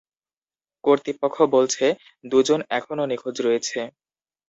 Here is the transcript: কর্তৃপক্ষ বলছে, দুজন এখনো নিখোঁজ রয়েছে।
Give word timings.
কর্তৃপক্ষ 0.83 1.37
বলছে, 1.55 1.85
দুজন 2.25 2.59
এখনো 2.71 3.03
নিখোঁজ 3.07 3.35
রয়েছে। 3.41 3.79